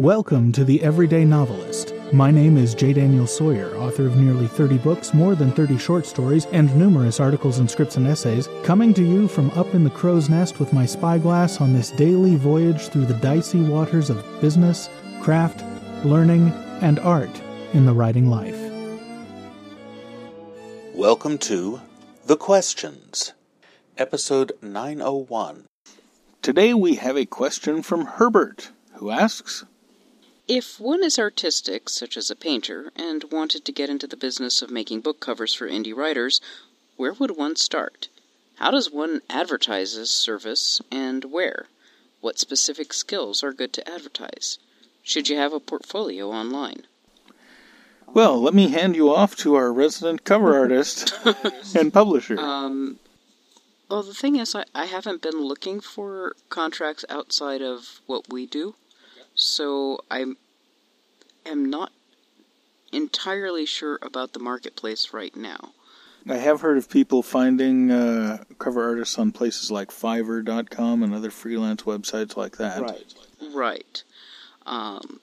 [0.00, 1.92] Welcome to The Everyday Novelist.
[2.10, 2.94] My name is J.
[2.94, 7.58] Daniel Sawyer, author of nearly 30 books, more than 30 short stories, and numerous articles
[7.58, 10.86] and scripts and essays, coming to you from up in the crow's nest with my
[10.86, 14.88] spyglass on this daily voyage through the dicey waters of business,
[15.20, 15.62] craft,
[16.02, 16.48] learning,
[16.80, 17.42] and art
[17.74, 18.56] in the writing life.
[20.94, 21.82] Welcome to
[22.24, 23.34] The Questions,
[23.98, 25.66] episode 901.
[26.40, 29.66] Today we have a question from Herbert, who asks
[30.52, 34.62] If one is artistic, such as a painter, and wanted to get into the business
[34.62, 36.40] of making book covers for indie writers,
[36.96, 38.08] where would one start?
[38.56, 41.68] How does one advertise this service, and where?
[42.20, 44.58] What specific skills are good to advertise?
[45.04, 46.82] Should you have a portfolio online?
[48.08, 51.16] Well, let me hand you off to our resident cover artist
[51.76, 52.36] and publisher.
[52.40, 52.98] Um,
[53.88, 58.46] well, the thing is, I, I haven't been looking for contracts outside of what we
[58.46, 58.74] do,
[59.36, 60.34] so I
[61.46, 61.92] am not
[62.92, 65.72] entirely sure about the marketplace right now.
[66.28, 71.30] I have heard of people finding uh, cover artists on places like Fiverr.com and other
[71.30, 72.82] freelance websites like that.
[72.82, 73.14] Right.
[73.54, 74.02] Right.
[74.66, 75.20] Um,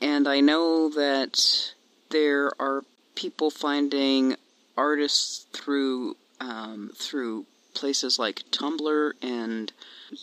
[0.00, 1.72] and I know that
[2.10, 2.82] there are
[3.14, 4.36] people finding
[4.76, 9.72] artists through um, through places like Tumblr and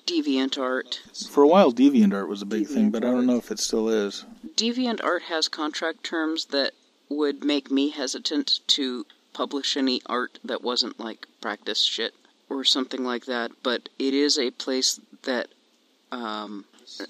[0.06, 1.28] DeviantArt.
[1.30, 3.90] For a while, DeviantArt was a big thing, but I don't know if it still
[3.90, 4.26] is.
[4.56, 6.74] DeviantArt has contract terms that
[7.10, 12.14] would make me hesitant to publish any art that wasn't like practice shit
[12.50, 13.52] or something like that.
[13.64, 15.48] But it is a place that
[16.12, 16.66] um,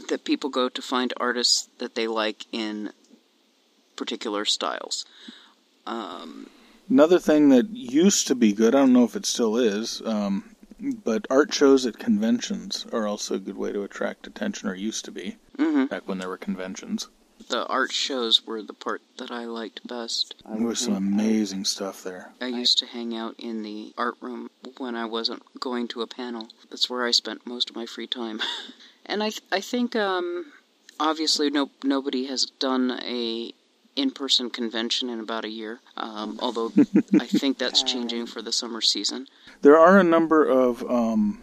[0.09, 2.91] that people go to find artists that they like in
[3.95, 5.05] particular styles.
[5.85, 6.49] Um,
[6.89, 10.55] Another thing that used to be good, I don't know if it still is, um,
[10.79, 15.05] but art shows at conventions are also a good way to attract attention, or used
[15.05, 15.87] to be, mhm.
[15.89, 17.08] back when there were conventions.
[17.47, 20.36] The art shows were the part that I liked best.
[20.45, 22.33] There was some amazing stuff there.
[22.41, 26.08] I used to hang out in the art room when I wasn't going to a
[26.08, 26.49] panel.
[26.69, 28.41] That's where I spent most of my free time.
[29.05, 30.52] and I, th- I think, um,
[30.99, 33.53] obviously, no, nobody has done a
[33.99, 35.80] in-person convention in about a year.
[35.98, 36.71] Um, although
[37.20, 39.27] I think that's changing for the summer season.
[39.61, 41.42] There are a number of um,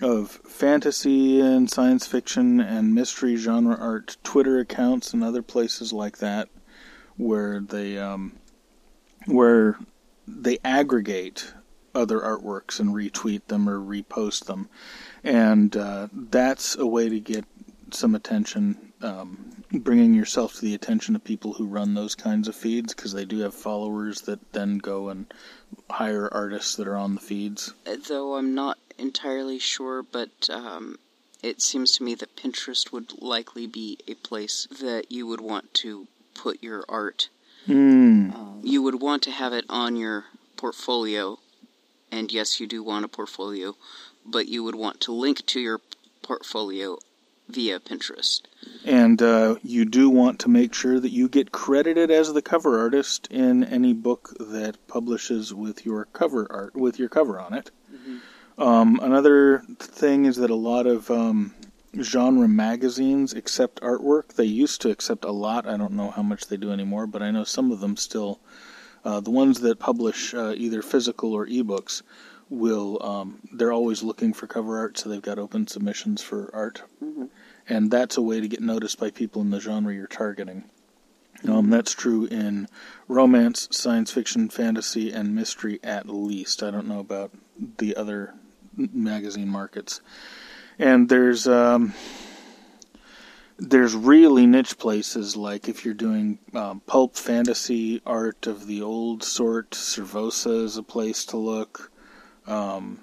[0.00, 6.18] of fantasy and science fiction and mystery genre art Twitter accounts and other places like
[6.18, 6.48] that
[7.16, 8.32] where they um,
[9.26, 9.78] where
[10.26, 11.52] they aggregate
[11.94, 14.68] other artworks and retweet them or repost them,
[15.22, 17.44] and uh, that's a way to get
[17.90, 18.89] some attention.
[19.02, 23.12] Um, bringing yourself to the attention of people who run those kinds of feeds because
[23.12, 25.32] they do have followers that then go and
[25.88, 27.72] hire artists that are on the feeds.
[28.08, 30.98] Though I'm not entirely sure, but um,
[31.42, 35.72] it seems to me that Pinterest would likely be a place that you would want
[35.74, 37.28] to put your art.
[37.66, 38.60] Mm.
[38.62, 41.38] You would want to have it on your portfolio,
[42.10, 43.76] and yes, you do want a portfolio,
[44.26, 45.80] but you would want to link to your
[46.22, 46.98] portfolio
[47.50, 48.42] via Pinterest.
[48.84, 52.78] And uh, you do want to make sure that you get credited as the cover
[52.78, 57.70] artist in any book that publishes with your cover art with your cover on it.
[58.58, 61.54] Um, another thing is that a lot of um,
[62.00, 64.34] genre magazines accept artwork.
[64.34, 65.66] They used to accept a lot.
[65.66, 68.38] I don't know how much they do anymore, but I know some of them still.
[69.02, 72.02] Uh, the ones that publish uh, either physical or ebooks
[72.50, 73.02] will.
[73.02, 76.82] Um, they're always looking for cover art, so they've got open submissions for art,
[77.70, 80.64] and that's a way to get noticed by people in the genre you're targeting.
[81.48, 82.68] Um, that's true in
[83.08, 86.62] romance, science fiction, fantasy, and mystery at least.
[86.62, 87.30] I don't know about
[87.78, 88.34] the other
[88.76, 90.00] magazine markets.
[90.78, 91.94] And there's um,
[93.56, 99.22] there's really niche places like if you're doing um, pulp fantasy art of the old
[99.22, 101.92] sort, Cirsova is a place to look.
[102.46, 102.98] Um,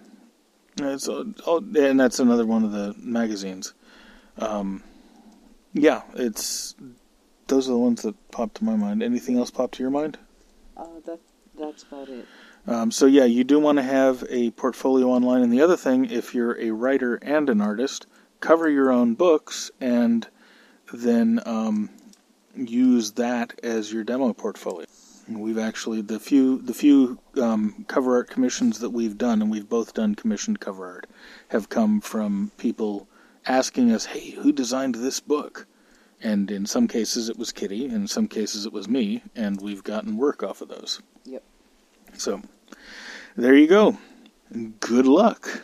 [0.82, 3.74] oh, and that's another one of the magazines.
[4.40, 4.84] Um,
[5.74, 6.76] yeah, it's
[7.48, 9.02] those are the ones that pop to my mind.
[9.02, 10.18] Anything else pop to your mind?
[10.76, 11.20] Uh, that
[11.60, 12.26] that's about it.
[12.68, 15.42] Um, so yeah, you do want to have a portfolio online.
[15.42, 18.08] And the other thing, if you're a writer and an artist,
[18.42, 20.28] cover your own books and
[20.94, 21.90] then um,
[22.56, 24.86] use that as your demo portfolio.
[25.28, 29.52] And we've actually the few the few um, cover art commissions that we've done, and
[29.52, 31.08] we've both done commissioned cover art,
[31.50, 33.08] have come from people
[33.48, 35.68] asking us, "Hey, who designed this book?"
[36.22, 39.84] And in some cases it was Kitty, in some cases it was me, and we've
[39.84, 41.02] gotten work off of those.
[41.26, 41.44] Yep.
[42.18, 42.42] So
[43.36, 43.98] there you go.
[44.80, 45.62] Good luck.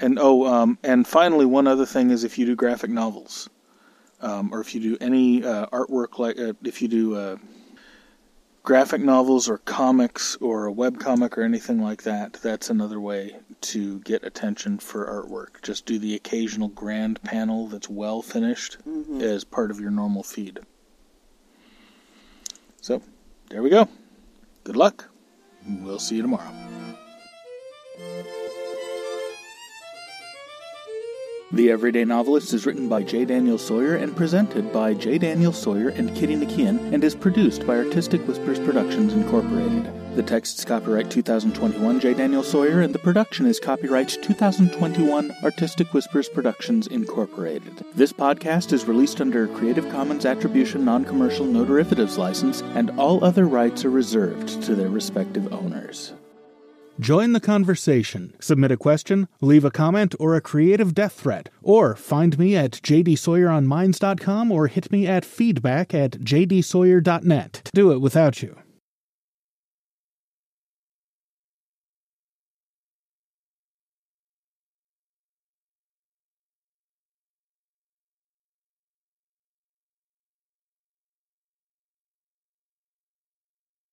[0.00, 3.48] And oh, um, and finally, one other thing is if you do graphic novels,
[4.20, 7.36] um, or if you do any uh, artwork like uh, if you do uh,
[8.62, 13.36] graphic novels or comics or a web comic or anything like that, that's another way
[13.62, 15.62] to get attention for artwork.
[15.62, 19.20] Just do the occasional grand panel that's well finished mm-hmm.
[19.20, 20.60] as part of your normal feed.
[22.80, 23.02] So,
[23.50, 23.88] there we go.
[24.64, 25.08] Good luck.
[25.66, 26.52] We'll see you tomorrow.
[31.52, 33.26] The Everyday Novelist is written by J.
[33.26, 35.18] Daniel Sawyer and presented by J.
[35.18, 40.01] Daniel Sawyer and Kitty McKeon and is produced by Artistic Whispers Productions Incorporated.
[40.14, 42.12] The text is copyright 2021 J.
[42.12, 47.82] Daniel Sawyer and the production is copyright 2021 Artistic Whispers Productions Incorporated.
[47.94, 53.24] This podcast is released under a Creative Commons Attribution Non-Commercial No Derivatives license and all
[53.24, 56.12] other rights are reserved to their respective owners.
[57.00, 58.34] Join the conversation.
[58.38, 61.48] Submit a question, leave a comment, or a creative death threat.
[61.62, 67.52] Or find me at jdsawyeronminds.com or hit me at feedback at jdsawyer.net.
[67.64, 68.61] to Do it without you.